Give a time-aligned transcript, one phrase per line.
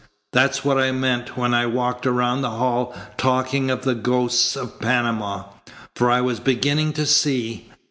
[0.33, 4.79] That's what I meant when I walked around the hall talking of the ghosts of
[4.79, 5.43] Panama.
[5.95, 7.69] For I was beginning to see.